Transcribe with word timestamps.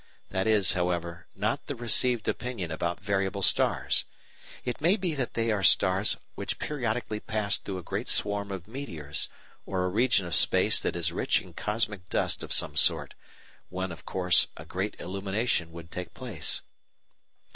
That 0.29 0.47
is, 0.47 0.73
however, 0.73 1.27
not 1.35 1.67
the 1.67 1.75
received 1.75 2.27
opinion 2.27 2.71
about 2.71 2.99
variable 3.01 3.43
stars. 3.43 4.05
It 4.65 4.81
may 4.81 4.97
be 4.97 5.13
that 5.13 5.35
they 5.35 5.51
are 5.51 5.61
stars 5.61 6.17
which 6.33 6.57
periodically 6.57 7.19
pass 7.19 7.59
through 7.59 7.77
a 7.77 7.83
great 7.83 8.09
swarm 8.09 8.51
of 8.51 8.67
meteors 8.67 9.29
or 9.63 9.83
a 9.85 9.89
region 9.89 10.25
of 10.25 10.33
space 10.33 10.79
that 10.79 10.95
is 10.95 11.11
rich 11.11 11.39
in 11.39 11.53
cosmic 11.53 12.09
dust 12.09 12.41
of 12.41 12.51
some 12.51 12.75
sort, 12.75 13.13
when, 13.69 13.91
of 13.91 14.03
course, 14.03 14.47
a 14.57 14.65
great 14.65 14.99
illumination 14.99 15.71
would 15.71 15.91
take 15.91 16.15
place. 16.15 16.63